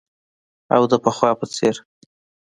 او 0.75 0.81
د 0.91 0.93
پخوا 1.03 1.31
په 1.39 1.45
څیر 1.53 1.75